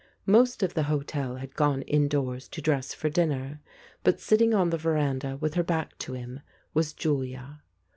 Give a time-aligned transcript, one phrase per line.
[0.25, 3.61] Most of the hotel had gone indoors to dress for dinner,
[4.03, 6.39] but sitting on the veranda with her back to him
[6.73, 7.61] was Julia.